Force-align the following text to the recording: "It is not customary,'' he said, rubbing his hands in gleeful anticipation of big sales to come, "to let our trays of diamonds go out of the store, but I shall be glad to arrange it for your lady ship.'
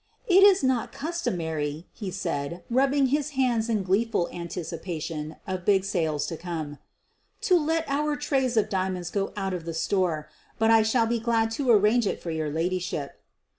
"It 0.27 0.41
is 0.41 0.63
not 0.63 0.91
customary,'' 0.91 1.85
he 2.01 2.09
said, 2.09 2.63
rubbing 2.71 3.09
his 3.13 3.29
hands 3.37 3.69
in 3.69 3.83
gleeful 3.83 4.29
anticipation 4.33 5.35
of 5.45 5.63
big 5.63 5.85
sales 5.85 6.25
to 6.25 6.37
come, 6.37 6.79
"to 7.41 7.55
let 7.55 7.85
our 7.87 8.15
trays 8.15 8.57
of 8.57 8.67
diamonds 8.67 9.11
go 9.11 9.31
out 9.37 9.53
of 9.53 9.63
the 9.65 9.75
store, 9.75 10.27
but 10.57 10.71
I 10.71 10.81
shall 10.81 11.05
be 11.05 11.19
glad 11.19 11.51
to 11.51 11.69
arrange 11.69 12.07
it 12.07 12.19
for 12.19 12.31
your 12.31 12.49
lady 12.49 12.79
ship.' 12.79 13.19